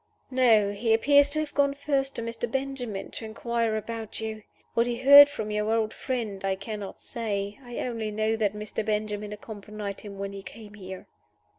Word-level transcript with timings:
"No. 0.31 0.71
He 0.71 0.95
appears 0.95 1.29
to 1.29 1.39
have 1.41 1.53
gone 1.53 1.75
first 1.75 2.15
to 2.15 2.23
Mr. 2.23 2.51
Benjamin 2.51 3.11
to 3.11 3.23
inquire 3.23 3.77
about 3.77 4.19
you. 4.19 4.41
What 4.73 4.87
he 4.87 4.97
heard 4.97 5.29
from 5.29 5.51
your 5.51 5.71
old 5.71 5.93
friend 5.93 6.43
I 6.43 6.55
cannot 6.55 6.99
say. 6.99 7.59
I 7.63 7.77
only 7.81 8.09
know 8.09 8.35
that 8.35 8.53
Mr. 8.55 8.83
Benjamin 8.83 9.31
accompanied 9.31 10.01
him 10.01 10.17
when 10.17 10.33
he 10.33 10.41
came 10.41 10.73
here." 10.73 11.05